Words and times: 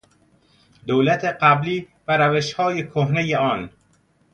دولت 0.87 1.25
قبلی 1.25 1.87
و 2.07 2.17
روشهای 2.17 2.87
کهنهی 2.87 3.35
آن 3.35 3.69